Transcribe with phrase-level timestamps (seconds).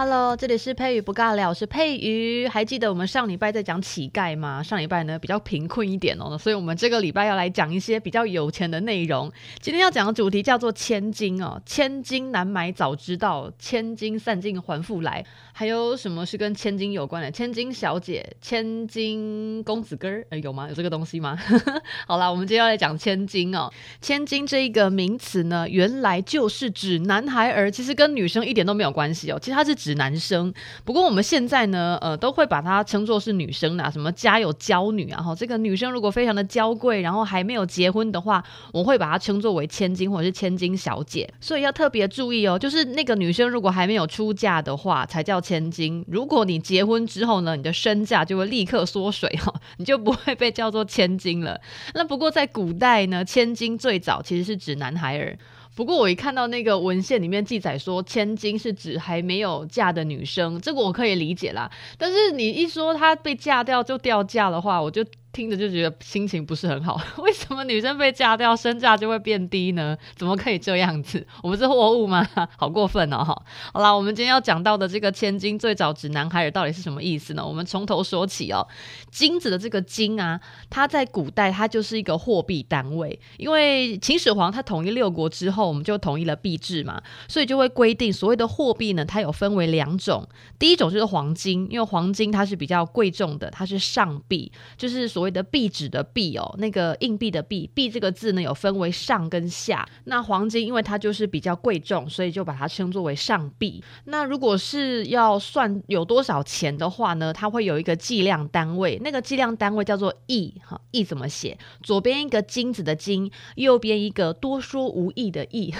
[0.00, 2.46] Hello，这里是佩瑜不尬聊，我是佩瑜。
[2.46, 4.62] 还记得我们上礼拜在讲乞丐吗？
[4.62, 9.28] 上礼拜呢比较贫困一点哦，所以我们这个礼拜要来讲一些比较有钱的内容。
[9.60, 15.26] 今天要讲的主题叫做千金哦，千金难买早知道，千金散尽还复来。
[15.52, 17.28] 还有什么是跟千金有关的？
[17.32, 20.68] 千金小姐、千金公子哥儿，呃，有吗？
[20.68, 21.36] 有这个东西吗？
[22.06, 23.68] 好啦，我们今天要来讲千金哦。
[24.00, 29.38] 千金这一个名词呢，原来就是指男孩儿，其实跟女生一点都没有关系哦。
[29.40, 30.52] 其实它是指指男生，
[30.84, 41.26] 不过我们现在呢，呃，都会把它称作是女生啊，什么家有娇女啊，哈，这个女生如果非常的娇贵，然后还没有结婚的话，我会把它称作为千金或者是千金小姐。
[41.40, 45.38] 所以要特别注意哦，就是那个女生如果还没有出嫁的话，才叫。
[45.40, 51.58] 千金，如果你结婚之后呢，你的身价就会立刻缩水哈，你就不会被叫做千金了。
[51.94, 55.38] 那不过在古代呢，千金最早其实是指男孩儿。
[55.78, 61.70] 不过我一看到那个文献里面记载说千金是指还没有嫁的女生，这个我可以理解啦。
[61.96, 65.04] 但是你一说她被嫁掉就掉价的话，我就。
[65.32, 69.96] 听着就觉得心情不是很好， 为什么女生被嫁掉身价就会变低呢？
[70.16, 71.24] 怎么可以这样子？
[71.42, 72.26] 我们是货物吗？
[72.56, 73.22] 好过分哦！
[73.24, 77.46] 好啦，我们今天要讲到的这个千金最早指男孩儿到底是什么意思呢？
[77.46, 78.66] 我们从头说起哦。
[79.10, 80.40] 金子的这个金啊，
[80.70, 90.26] 它在古代它就是一个货币单位，因为秦始皇他统一六国之后，我们就统一了币制嘛，所以就会规定所谓的货币呢，它有分为两种，
[90.58, 95.28] 第一种就是黄金，因为黄金它是比较贵重的，它是上币，就是所谓。
[95.28, 99.86] 的币纸的币哦，那个硬币的币，币这个字呢有分为上跟下。
[100.04, 103.84] 那黄金因为它就是比较贵重，所以就把它称作为上币。
[104.06, 110.80] 那如果是要算有多少钱的话呢，它会有一个计量单位，那个计量单位叫做亿哈。
[110.92, 111.58] 亿怎么写？
[111.82, 115.74] 左边一个金子的金，右边一个多说无益的益，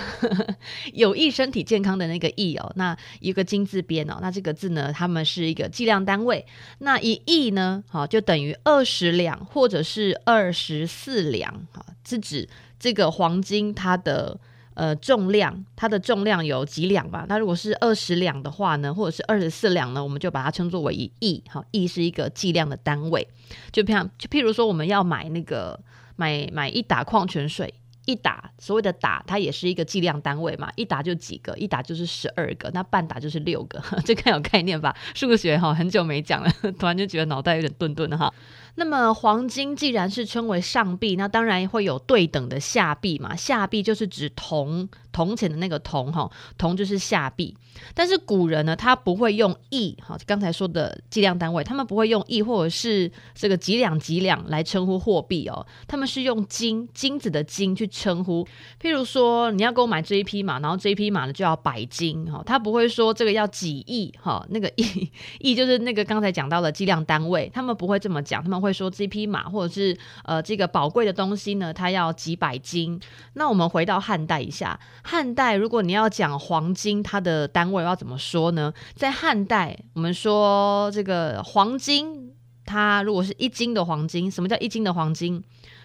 [0.93, 2.71] 有益身体健康的那个益哦。
[2.77, 6.45] 那一个金字边哦，那这个字呢，它们是一个计量单位。
[6.81, 9.28] 那一亿呢，好就等于二十两。
[9.37, 14.39] 或者是二十四两，哈，是指这个黄金它的
[14.75, 17.27] 呃重量，它的重量有几两吧？
[17.29, 23.27] 那如果是二十两的话呢，或者是二十四两呢，我们就把它称作为一亿，哈，亿是一个计量的单位。
[23.73, 25.79] 就像就譬如说，我们要买那个
[26.17, 27.75] 买买一打矿泉水。
[28.07, 34.97] 一打所谓的打，它也是一个计量单位嘛，一打就几个，一打就是十二个，那半打就是六个， 这个有概念吧？
[35.15, 36.51] 数学哈，很久没讲了，
[36.81, 38.33] 突然就觉得脑袋有点钝钝的哈。
[38.79, 44.89] 那么黄金既然是称为上币，那当然会有对等的下币嘛，下币就是指铜。
[45.11, 47.53] 铜钱的那个铜哈，铜就是下币，
[47.93, 58.47] 但是古人呢，他不会用亿哈，刚才说的计量单位，他们不会用亿或者是这个几两几两来称呼货币哦，他们是用金金子的金去称呼。
[58.81, 73.01] 譬如说，你要给我买这一匹马，然后这一匹马呢就要百金哈，他不会说这个要几亿哈，那个亿亿就是那个刚才讲到的计量单位，他们不会这么讲，他们会会说这匹马或者是呃这个宝贵的东西呢，它要几百斤。
[73.33, 74.79] 那我们回到汉代一下。
[75.03, 78.73] 汉代，如果你要讲黄金，它的单位要怎么说呢？
[78.95, 82.33] 在汉代，我们说这个黄金，
[82.67, 85.43] 它如果是一斤的黄金，什么叫一斤的黄金？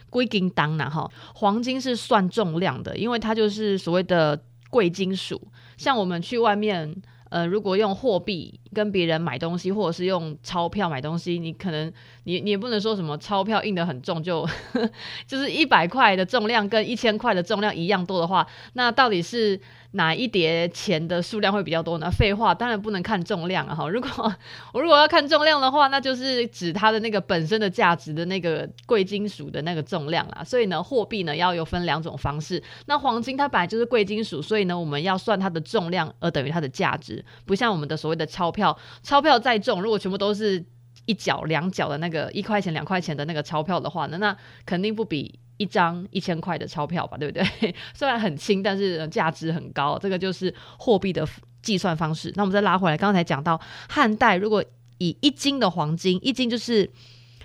[0.10, 4.40] 归金当然哈，黄金是算重量的，因为它就是所谓的
[4.70, 5.42] 贵金属。
[5.76, 6.96] 像我们去外面，
[7.30, 11.92] 呃，如果用货币跟别人买东西，或者是用钞票买东西，你可能
[12.26, 14.48] 你你也不能说什么钞票印得很重，就
[15.28, 19.60] 就是一百块的重量跟一千块的重量一样多的话，那到底是
[19.92, 22.10] 哪一叠钱的数量会比较多呢？
[22.10, 23.76] 废话，当然不能看重量啊！
[23.76, 24.10] 哈，如果
[24.74, 30.44] 我如果要看重量的话，那就是指它的那个本身的价值的那个贵金属的那个重量啦。
[30.44, 32.62] 所以呢，货币呢要有分两种方式。
[32.88, 38.76] 那黄金它本来就是贵金属，所以呢，我们要算它的重量而等于它的价值，不像我们的所谓的钞票。
[39.04, 40.66] 钞票再重，如果全部都是
[41.06, 44.36] 一角两角的那个一块钱两块钱的那个钞票的话，那那
[44.66, 47.44] 肯定不比一张一千块的钞票吧，对不对？
[47.94, 49.98] 虽然很轻，但是价值很高。
[50.00, 51.28] 这个就是货币的
[51.62, 52.32] 计算方式。
[52.36, 53.60] 那我们再拉回来，刚才讲到
[53.90, 54.64] 汉代，如果
[54.98, 56.90] 以一斤的黄金，一斤就是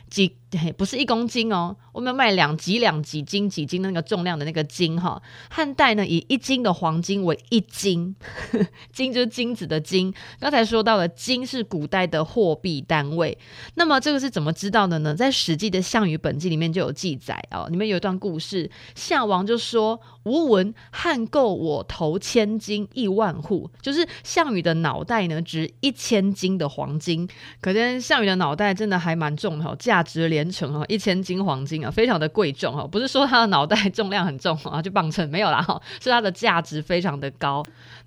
[0.09, 5.21] 几对，不是一公斤哦，我们要卖两几两几斤几斤那个重量的那个斤哈。
[5.51, 8.17] 汉代呢，以一斤的黄金为一斤，
[8.91, 10.11] 金就是金子的金。
[10.41, 13.37] 刚才说到了金是古代的货币单位，
[13.75, 15.15] 那么这个是怎么知道的呢？
[15.15, 27.29] 在《史记》的《项羽本纪》里面就有记载哦，里面有一段故事，项王就说：“吾闻汉购我头千金一万户，就是项羽的脑袋呢值一千斤的黄金。
[27.61, 37.61] 可见项羽的脑袋真的还蛮重的，价值连。”连城哈，一千斤黄金啊，非常的贵重哈，不是说他的脑袋重量很重 啊就磅称没有啦哈，是它的价值非常的高，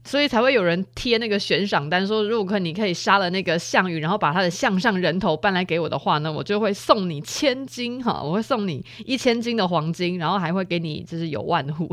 [0.05, 11.89] 所以才会有人贴那个悬赏单，说如果你可以杀了那个项羽，然后把他的项上人头搬来给我的话呢，我就会送你千金哈，我会送你一千斤的黄金，然后还会给你就是有万户，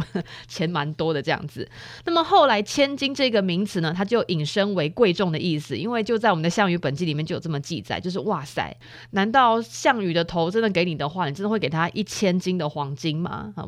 [0.46, 1.68] 钱蛮多的这样子。
[2.04, 8.76] 那么后来千金这个名词呢，它就引申为贵重的意思，因为就在我们的项羽本纪里面就有这么记载，就是哇塞，
[9.10, 13.52] 难道项羽的头真的给你的话，你真的会给他一千斤的黄金吗？
[13.56, 13.66] 啊，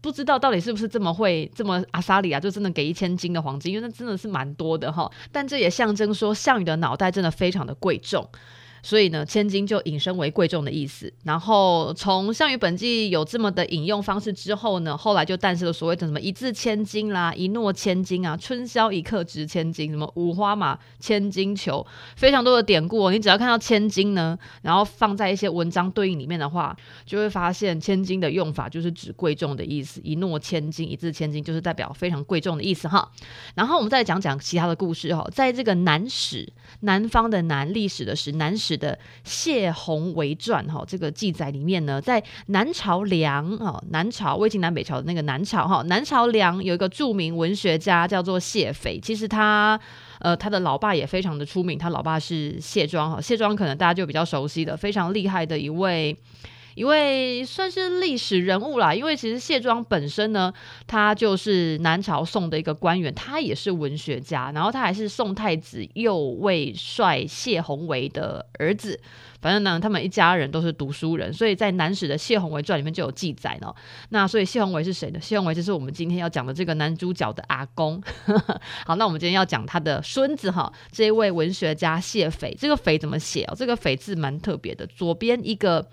[0.00, 5.10] 不知道到底是不是这么会这么阿萨里啊，就真的给一千斤的黄金，因为那真的是蛮多的哈。
[5.32, 8.28] 但这也象征说项羽的脑袋真的非常的贵重。
[8.82, 11.12] 所以呢，千金就引申为贵重的意思。
[11.22, 21.86] 然后从《项羽本纪》有这么的引用方式之后呢，后来就诞生了所谓的什么一字千金啦、一诺千金啊、春宵一刻值千金、什么五花马、千金裘，
[22.16, 23.12] 非常多的典故哦。
[23.12, 26.76] 你只要看到千金呢，然后放在一些文章对应里面的话，
[27.06, 30.00] 就会发现千金的用法就是指贵重的意思。
[30.02, 33.08] 一诺千金、一字千金就是代表非常贵重的意思哈。
[33.54, 38.71] 然后我们再讲讲其他的故事哈，在这个南史，南方的南，历史的史，南史。
[38.76, 49.78] 的谢鸿为传哈，这个记载里面呢，在南朝梁啊，南朝魏晋南北朝的那个南朝哈，南朝梁有一个著名文学家叫做谢斐，其实他
[50.18, 56.16] 呃他的老爸也非常的出名，他老爸是谢庄哈，谢庄可能大家就比较熟悉的，非常厉害的一位。
[56.74, 60.52] 一位算是历史人物啦，因为其实谢庄本身呢，
[60.86, 68.98] 他就是南朝宋的一个官员，他也是文学家，然后他还是宋太子右卫帅谢鸿为的儿子。
[69.40, 73.74] 反正呢，他们一家人都是读书人，所以在南史的谢鸿为传里面就有记载呢。
[74.10, 75.20] 那所以谢鸿为是谁呢？
[75.20, 78.00] 谢鸿为就是我们今天要讲的这个男主角的阿公。
[78.86, 82.56] 好，那我们今天要讲他的孙子哈，这一位文学家谢斐。
[82.56, 83.54] 这个斐怎么写哦？
[83.56, 85.84] 这个斐字蛮特别的，左边一个。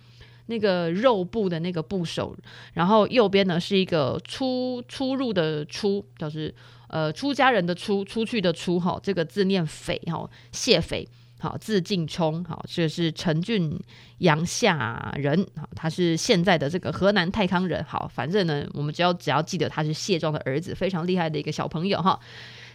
[0.50, 2.36] 那个肉部的那个部首，
[2.74, 6.52] 然后右边呢是一个出出入的出，就是
[6.88, 11.08] 呃出家人的出，出去的出哈，这个字念斐哈，谢斐，
[11.40, 13.80] 好，字敬冲，好，这是陈郡
[14.18, 22.20] 阳夏人，好，他是现在的这个河南太康人，好，反正呢，我们只要只要记得他是谢庄的儿子，非常厉害的一个小朋友哈。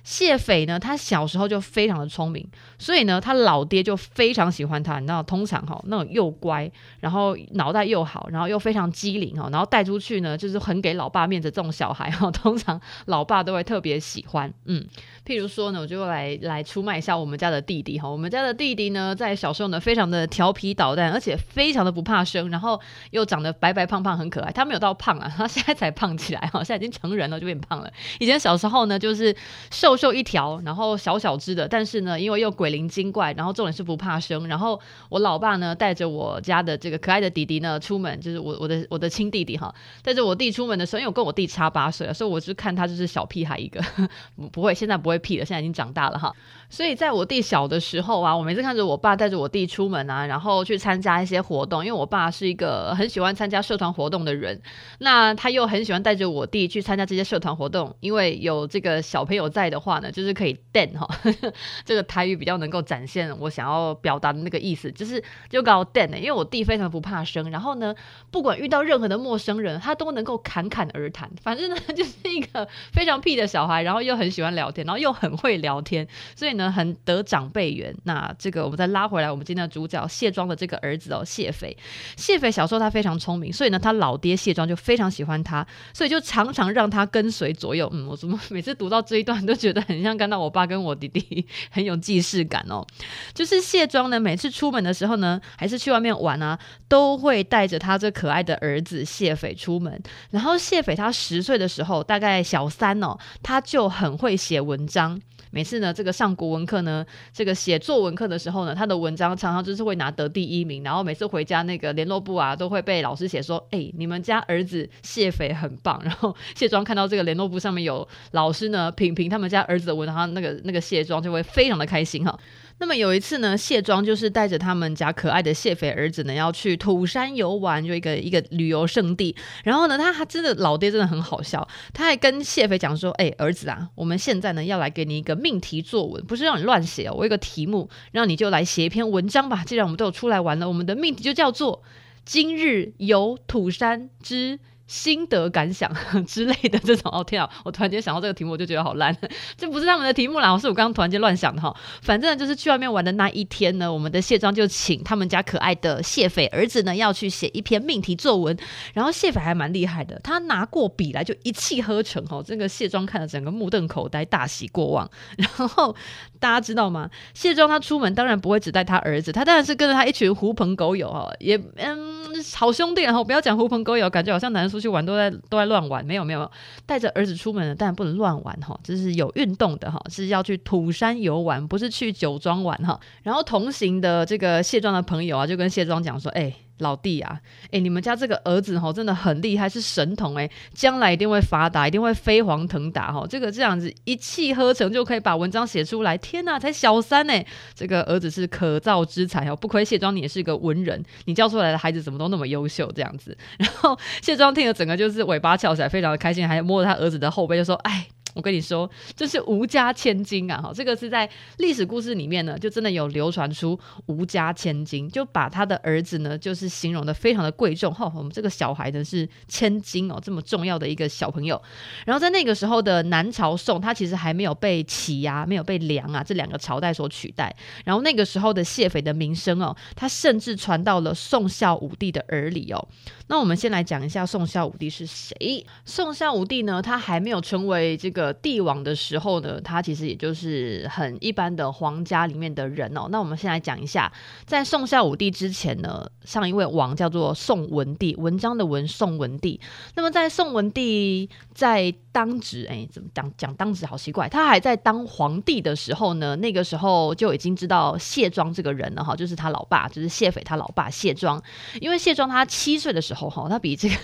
[0.04, 2.46] 谢斐呢，他小时候就非常的聪明，
[2.84, 5.00] 所以呢，他老爹就非常喜欢他。
[5.00, 6.70] 你知道，通常哈，那种又乖，
[7.00, 14.52] 然后脑袋又好，然后又非常机灵哈，然后带出去呢，就是很给老爸面子这种小孩哈， 通常老爸都会特别喜欢。
[14.66, 14.86] 嗯，
[15.24, 18.06] 譬如说呢，我就来来出卖一下我们家的弟弟哈。
[18.06, 22.78] 我们家的弟弟呢，在小时候呢，非常的调皮捣蛋，而且非常的不怕生，然后
[23.12, 24.52] 又长得白白胖胖，很可爱。
[24.52, 27.90] 他没有到胖啊，他现在才胖起来哈，现在已经成人了就变胖了。
[28.20, 29.34] 以前小时候呢，就是
[29.72, 29.96] 瘦。
[29.96, 34.46] 瘦一条，然后小小只的，但是呢，因为又鬼灵精怪，然后重点是不怕生。
[34.48, 43.80] 然后我老爸呢，带着我家的这个可爱的弟弟呢出门，就是我我的我的亲弟弟哈，带着我弟出门的时候，因为我跟我弟差八岁，所以我就看他就是小屁孩一个，
[44.52, 46.32] 不会，现在不会屁了，现在已经长大了哈。
[46.68, 54.60] 所以在我弟小的时候啊，我每次看着我爸带着我弟出门啊，然后去参加一些活动，因为我爸是一个很喜欢参加社团活动的人，
[54.98, 61.08] 那他又很喜欢带着我弟去参加这些社团活动，因为有这个小朋友在的话呢，就是可以电哈，
[61.84, 67.94] 这个台语比较能够展现我想要表达的那个意思，就是就搞电呢，因为我弟非常不怕生，然后呢，
[68.30, 76.06] 不管遇到任何的陌生人，他都能够侃侃而谈，反正呢就是一个非常屁的小孩，然后又很喜欢聊天，然后又很会聊天，
[76.36, 76.64] 所以呢。
[76.74, 81.76] 很得长辈缘，那这个我们再拉回来，我们今天的主角卸妆的这个儿子哦，谢斐。
[82.16, 87.88] 谢斐小时候他非常聪明，所以呢，他老爹卸妆就非常喜欢他，所以就常常让他跟随左右。
[87.92, 92.84] 嗯，我怎么每次读到这一段都觉得很像看到我爸跟我弟弟很有既视 感哦。
[93.32, 96.58] 就是卸妆呢，每次出门的时候呢，还是去外面玩啊，
[96.88, 100.00] 都会带着他这可爱的儿子谢斐出门。
[100.30, 105.20] 然后谢斐他十岁的时候，大概小三哦，他就很会写文章。
[105.50, 110.82] 每次呢，这个上国文课呢，这个写作文课的时候呢，他的文章常常就是会拿得第一名。
[110.82, 122.33] 然后每次回家那个联络簿啊，都会被老师写说：“哎，你们家儿子谢斐很棒。”然后谢庄看到这个联络簿上面有老师呢品评他们家儿子的文章，那个那个谢庄就会非常的开心哈。
[122.78, 129.34] 那么有一次呢，谢庄就是带着他们家可爱的谢斐儿子呢，要去土山游玩，就一个一个旅游胜地。
[129.62, 139.62] 然后呢，他还真的老爹真的很好笑，他还跟谢斐讲说：“哎，儿子啊，我们现在呢要来给你一个命题作文，不是让你乱写哦，我有一个题目，让你就来写一篇文章吧。
[139.64, 141.82] 既然我们都有出来玩了，我们的命题就叫做
[142.26, 145.90] ‘今日游土山之’。”心得感想
[146.26, 147.48] 之类的这种哦，天啊！
[147.64, 149.16] 我突然间想到这个题目，我就觉得好烂。
[149.56, 151.74] 这不是他们的题目啦，是我刚刚突然间乱想的哈。
[152.02, 158.56] 反正就是去外面玩的那一天呢，我们的谢庄就请他们家可爱的谢斐儿子呢，要去写一篇命题作文。
[158.92, 162.42] 然后谢斐还蛮厉害的，他拿过笔来就一气呵成哈。
[162.44, 165.10] 这个谢庄看了整个目瞪口呆，大喜过望。
[165.38, 165.96] 然后
[166.38, 167.08] 大家知道吗？
[167.32, 172.22] 谢庄他出门当然不会只带他儿子，他当然是跟着他一群狐朋狗友哈，也嗯。
[172.56, 176.50] 好兄弟，然后不要讲狐朋狗友，感觉好像男生出去玩都在都在乱玩，没有没有，
[176.84, 182.98] 带着儿子出门的，当然不能乱玩哈，这是有运动的哈，是要去土山游玩，不是去酒庄玩哈。
[183.22, 187.40] 然后同行的这个卸妆的朋友啊，就跟卸妆讲说，哎、老弟啊，
[187.70, 193.26] 诶，你们家这个儿子吼真的很厉害，是神童诶，将来一定会发达，一定会飞黄腾达哈。
[193.28, 203.36] 这个这样子一气呵成就可以把文章写出来，天哪，才小三呢，这个儿子是可造之才哦，不亏谢庄你也是一个文人，你教出来的孩子怎么都那么优秀这样子。
[203.58, 208.06] 然后谢庄听了整个就是尾巴翘起来，非常的开心，还摸着他儿子的后背就说，哎。
[208.34, 210.60] 我跟你说，这是吴家千金啊！
[210.60, 217.94] 哈，这个是在历史故事里面呢，就真的有流传出吴家千金，就把他的儿子呢，就是形容的非常的贵重。
[217.94, 221.62] 哈，我们这个小孩呢是千金哦，这么重要的一个小朋友。
[222.04, 227.54] 然后在那个时候的南朝宋，他其实还没有被齐啊，没有被梁啊这两个朝代所取代。
[227.84, 232.88] 然后那个时候的谢斐的名声哦，他甚至传到了宋孝武帝的耳里哦。
[233.28, 235.64] 那我们先来讲一下宋孝武帝是谁？
[235.84, 238.23] 宋孝武帝呢，他还没有成为这个。
[238.32, 243.08] 帝王的时候呢，他其实也就是很一般的皇家里面的人哦。
[243.10, 244.12] 那我们先来讲一下，
[244.46, 249.60] 在宋孝武帝之前呢，上一位王叫做宋文帝，文章的文，宋文帝。
[249.94, 254.28] 那么在宋文帝在当值，哎，怎么讲讲当值好奇怪？
[254.28, 261.42] 他还在当皇帝的时候呢，那个时候就已经知道谢庄这个人了哈，就是他老爸，就是谢斐他老爸谢庄。
[261.80, 263.96] 因为谢庄他七岁的时候哈，他比这个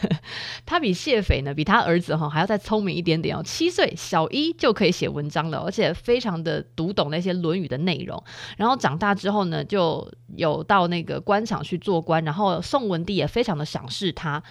[0.67, 3.95] 他比谢斐呢，比他儿子哈还要再聪明一点点哦，七岁。
[3.97, 8.21] 小一就可以写文章了，而且非常的读懂那些《论语》的内容。
[8.57, 12.25] 然后长大之后呢，就有到那个官场去做官。
[12.25, 14.43] 然后宋文帝也非常的赏识他。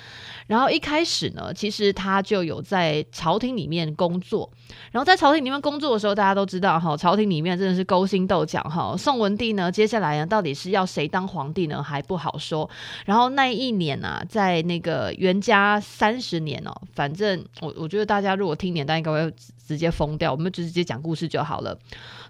[0.47, 4.49] 然后一开始呢，其实他就有在朝廷里面工作。
[4.91, 8.95] 然后在朝廷里面工作的时候，大家都知道哈，朝廷里面真的是勾心斗角哈。
[8.97, 12.69] 宋文帝呢，接下来呢，到底是要谁当皇帝呢，还不好说。
[13.05, 19.33] 然后那一年啊，在那个元嘉三十年哦，反正我我觉得大家如果听年代应该会。
[19.69, 21.77] 直接疯掉，我们就直接讲故事就好了。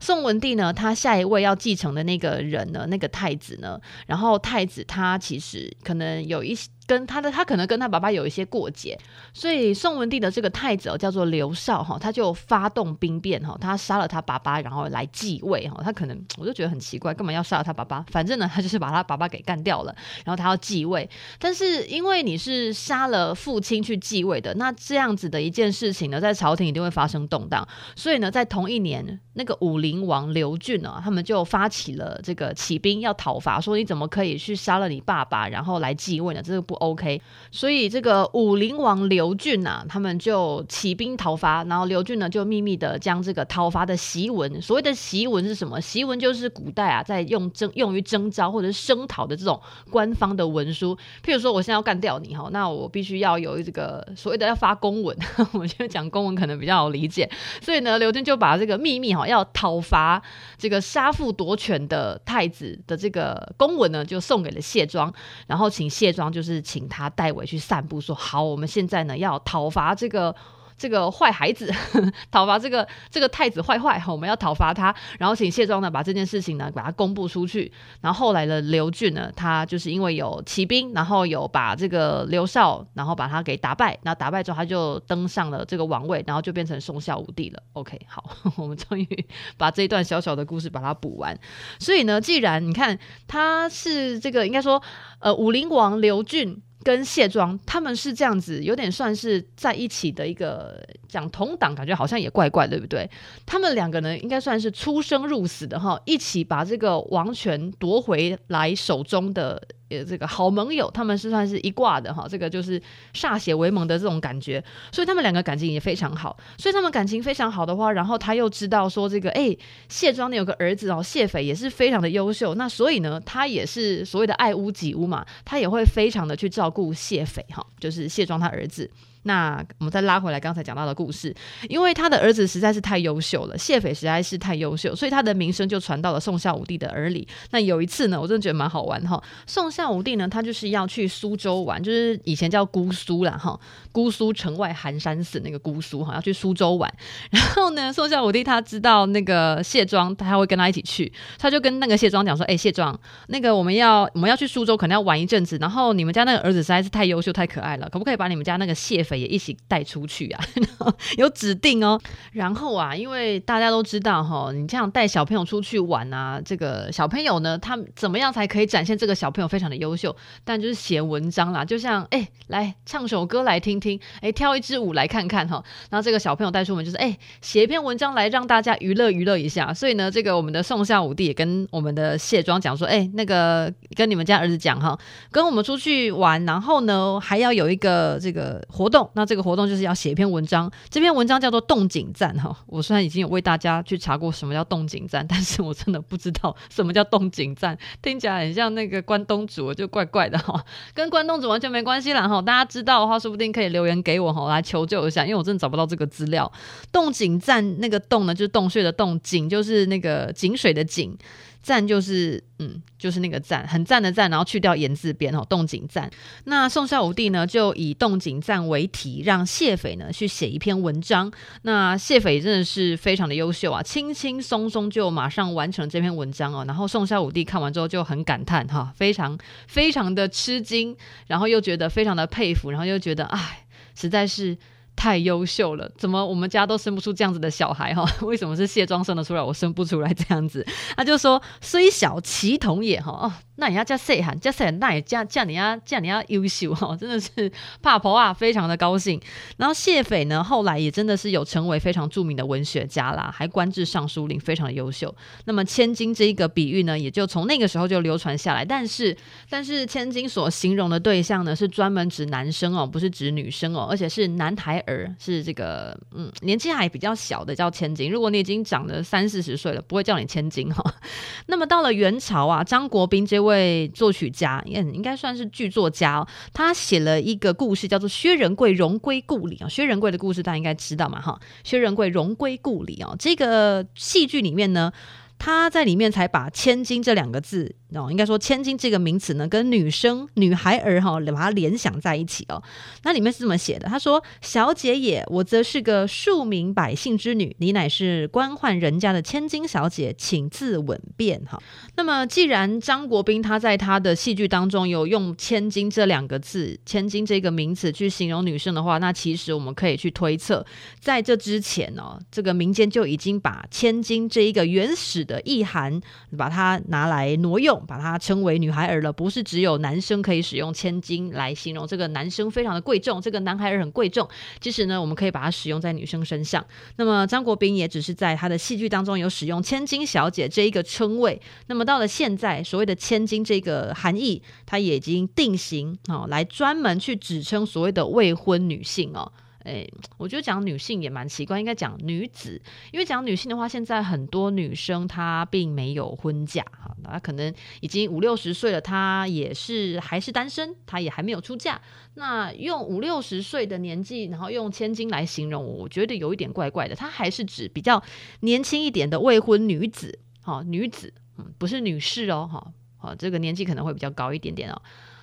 [0.02, 6.70] 宋文帝呢，他下一位要继承的那个人呢，那个太子呢，然后太子他其实可能有一些。
[6.90, 8.98] 跟他的他可能跟他爸爸有一些过节，
[9.32, 15.80] 所以宋文帝的这个太子，叫做刘绍哈，他就发动兵变哈，他杀了他爸爸，然后来继位哈。
[15.84, 18.04] 他可能我就觉得很奇怪，干嘛要杀了他爸爸？
[18.10, 21.08] 反正呢，他就是把他爸爸给干掉了，然后他要继位。
[21.38, 27.68] 但是因为你是杀了父亲去继位的，那这样子的一件事情呢，在朝廷一定会发生动荡。
[27.96, 36.42] 所以呢，在同一年，那个武陵王刘俊啊，他们就发起了这个起兵要讨伐，说你怎么可以去杀了你爸爸，然后来继位呢？
[36.42, 36.79] 这个不。
[36.80, 37.22] OK，
[37.52, 45.80] 所以这个武陵王刘俊啊，他们就起兵讨伐，然后刘俊呢就秘密的将这个讨伐的檄文，所谓的檄文是什么？
[45.82, 49.60] 檄文就是古代啊，在用征用于征召或者是声讨的这种
[49.92, 50.98] 官方的文书。
[51.24, 55.18] 譬如说，我现在要干掉你哈，那我必须要有这个所谓的要发公文，
[55.52, 57.30] 我觉得讲公文可能比较好理解。
[57.62, 60.22] 所以呢，刘俊就把这个秘密哈要讨伐
[60.58, 65.14] 这个杀父夺权的太子的这个公文呢，就送给了谢庄，
[65.48, 66.64] 然后请谢庄就是。
[66.70, 70.36] 请他代为去散步，说好，我们现在呢要讨伐这个
[70.80, 71.70] 这个坏孩子，
[72.32, 77.72] 讨伐这个这个太子坏坏，我们要讨伐他，然后请谢庄呢把这件事情呢把它公布出去。
[78.00, 87.62] 然后后来的刘俊呢，他就是因为有骑兵，然后有把这个刘少，然后把他给打败，然后打败之后他就登上了这个王位，然后就变成宋孝武帝了。
[87.74, 88.24] OK， 好，
[88.56, 91.38] 我们终于把这一段小小的故事把它补完。
[91.78, 94.82] 所以呢，既然你看他是这个，应该说
[95.20, 96.62] 呃武陵王刘俊。
[96.84, 103.10] 跟卸妆他们是这样子，有点算是在一起的一个讲同党，感觉好像也怪怪，对不对？
[103.46, 112.82] 他们两个呢，应该算是出生入死的哈，一起把这个王权夺回来手中的呃这个好盟友，他们是算是一挂的哈，这个就是
[113.14, 116.38] 歃血为盟的这种感觉，所以他们两个感情也非常好。
[116.58, 119.56] 所以他们感情非常好的话，然后他又知道说这个哎
[119.88, 128.90] 谢庄呢有个儿子哦谢斐也是非常的优秀，那所以呢他也是所谓的爱屋及乌嘛，他也会非常的去照顾谢斐哈，就是谢庄他儿子。
[129.30, 131.32] 那我们再拉回来刚才讲到的故事，
[131.68, 137.28] 因为他的儿子实在是太优秀了，谢斐实在是太优秀，所以他的名声就传到了宋孝武帝的耳里。
[137.52, 139.22] 那有一次呢，我真的觉得蛮好玩哈。
[139.46, 143.60] 宋孝武帝呢，他就是要去苏州玩，就是以前叫姑苏啦哈，
[143.92, 146.92] 姑苏城外寒山寺那个姑苏哈，要去苏州玩。
[147.30, 155.60] 然后呢，宋孝武帝他知道那个谢庄他会跟他一起去，他就跟那个谢庄讲说：“哎、谢庄，那个我们要我们要去苏州，可能要玩一阵子。
[155.62, 160.44] 然后你们家那个儿子实在是太优秀太可爱了，可不可以把你们家那个谢斐也一起带出去啊，
[161.18, 162.00] 有指定哦。
[162.32, 170.16] 然后啊，因为大家都知道哈，你这样带小朋友出去玩啊，这个小朋友呢，他怎么样才可以展现这个小朋友非常的优秀？
[170.44, 175.64] 但就是写文章啦，就像哎，来唱首歌来听听，哎，跳一支舞来看看哈。
[175.90, 179.74] 然后这个小朋友带出门就是哎，写一篇文章来让大家娱乐娱乐一下。
[179.74, 184.98] 所以呢，这个我们的宋孝武帝也跟我们的谢庄讲说，哎，那个跟你们家儿子讲哈，
[185.32, 189.40] 跟我们出去玩，然后呢还要有一个这个活动，那这个。
[189.40, 192.56] 活动就是要写一篇文章，这篇文章叫做动景站哈。
[192.68, 200.64] 我虽然已经有为大家去查过什么叫动景站，但是我真的不知道什么叫动景站，听起来很像那个关东煮，就怪怪的哈。
[200.94, 202.42] 跟关东煮完全没关系啦哈。
[202.42, 206.52] 大家知道的话，说不定可以留言给我哈，来求救一下，因为我真的找不到这个资料。
[206.92, 211.18] 动景站那个动呢，就是洞穴的洞，景就是那个井水的井。
[211.62, 216.10] 赞就是嗯，就是那个赞，很赞的赞，然后去掉言字边哦，动景赞。
[216.46, 221.32] 那宋孝武帝呢，就以动景赞为题，让谢斐呢去写一篇文章。
[221.64, 226.64] 那谢斐真的是非常的优秀啊，轻轻松松就马上完成了这篇文章哦。
[226.66, 229.38] 然后宋孝武帝看完之后就很感叹哈，非常
[229.68, 230.96] 非常的吃惊，
[231.28, 234.58] 然后又觉得非常的佩服，然后又觉得哎，实在是。
[235.00, 238.06] 太优秀了，怎么我们家都生不出这样子的小孩哈？
[238.28, 240.68] 为什么是卸妆生的出来，我生不出来这样子？
[240.98, 243.32] 他就说虽小其同也哈哦。
[243.60, 244.40] 那你要叫谁喊？
[244.40, 244.72] 叫谁？
[244.72, 247.52] 那也叫叫你要叫你要优秀哈， 真的是
[247.82, 249.20] 怕婆啊，非常的高兴。
[249.58, 255.14] 然后谢斐呢，后来也真的是有成为非常著名的文学家啦，还官至尚书令，非常的优秀。
[255.44, 258.64] 那么千金这一个比喻呢，也就从那个时候就流传下来。
[258.64, 259.16] 但是
[259.50, 268.10] 但是千金所形容的对象呢，是专门指男生哦，不是指女生哦，而且是男孩儿，是这个嗯年纪还比较小的叫千金。
[268.10, 270.82] 如果你已经长了三四十岁了，不会叫你千金哈。
[271.48, 273.49] 那么到了元朝啊，张国宾这位。
[273.50, 276.26] 位作曲家，应应该算是剧作家。
[276.54, 279.68] 他写了一个故事，叫做《薛仁贵荣归故里》啊。
[279.68, 281.20] 薛仁贵的故事大家应该知道嘛？
[281.20, 283.16] 哈，薛仁贵荣归故里啊。
[283.20, 284.94] 这个戏剧里面呢，
[285.40, 287.74] 他在里面才把“千金”这两个字。
[287.96, 292.62] 哦，应该说“千金”这个名词呢，跟女生、女孩儿哈，把它联想在一起哦。
[293.04, 301.60] 那里面是这么写的，他说：“小姐也，我则是个庶民百姓之女，你乃是官宦人家的千金小姐，请自稳便。”哈，
[301.96, 310.64] 那么既然张国斌他在他的戏剧当中有用“千金”这两个字，“千金”这个名词去形容女生的话，那其实我们可以去推测，
[311.00, 316.02] 在这之前哦，这个民间就已经把“千金”这一个原始的意涵，
[316.36, 317.70] 把它拿来挪用。
[317.88, 324.28] 把它称为女孩儿了，不是只有男生可以使用千金来形容这个男生非常的贵重，这个男孩儿很贵重。
[324.60, 326.66] 其实呢，我们可以把它使用在女生身上。
[326.98, 331.40] 那么张国斌也只是在他的戏剧当中有使用“千金小姐”这一个称谓。
[331.68, 339.32] 那么到了现在，所谓的“千金”这个含义，它也已经定型哦，来专门去指称所谓的未婚女性哦。
[339.64, 339.86] 哎，
[340.18, 351.82] 我觉得讲女性也蛮奇怪，应该讲女子，因为讲女性的话，现在很多女生她并没有婚嫁哈，她可能已经五六十岁了，她也是还是单身，她也还没有出嫁。
[352.16, 356.96] 那用五六十岁的年纪，然后用千金来形容，我觉得有一点怪怪的。
[356.96, 358.02] 她还是指比较
[358.40, 364.82] 年轻一点的未婚女子，哈，女子，嗯，不是女士哦，哈，好，这个年纪可能会比较高一点点哦。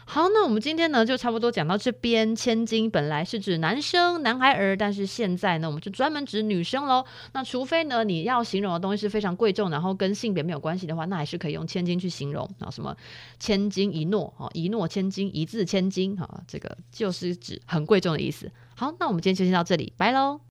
[0.08, 2.34] 好，那我们今天呢就差不多讲到这边。
[2.34, 7.04] 千金本来是指男生、男孩儿，但是现在呢我们就专门指女生喽。
[7.32, 12.96] 那除非呢你要形容的东西是非常贵重，然后跟性别没有关系的话，那还是可以用千金去形容啊，什么
[13.40, 18.50] 千金一诺啊，一诺千金，一字千金哈，这个就是指很贵重的意思。
[18.76, 20.40] 好，那我们今天就先到这里，拜喽。